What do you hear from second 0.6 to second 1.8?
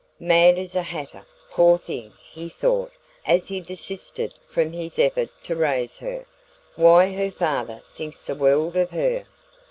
a hatter, poor